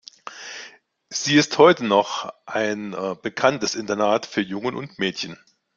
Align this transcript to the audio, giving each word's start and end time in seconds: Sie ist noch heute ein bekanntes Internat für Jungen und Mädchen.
Sie 1.11 1.35
ist 1.35 1.59
noch 1.59 2.33
heute 2.47 2.47
ein 2.47 2.95
bekanntes 3.21 3.75
Internat 3.75 4.25
für 4.25 4.41
Jungen 4.41 4.73
und 4.75 4.97
Mädchen. 4.97 5.37